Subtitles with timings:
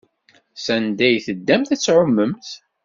[0.65, 2.47] Sanda ay teddamt ad tɛumemt?